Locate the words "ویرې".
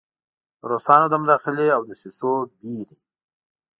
2.61-2.97